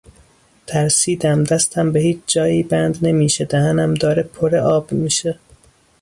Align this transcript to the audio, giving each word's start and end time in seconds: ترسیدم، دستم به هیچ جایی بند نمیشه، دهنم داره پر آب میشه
ترسیدم، 0.67 1.43
دستم 1.43 1.91
به 1.91 1.99
هیچ 1.99 2.17
جایی 2.27 2.63
بند 2.63 2.97
نمیشه، 3.01 3.45
دهنم 3.45 3.93
داره 3.93 4.23
پر 4.23 4.55
آب 4.57 4.91
میشه 4.91 5.39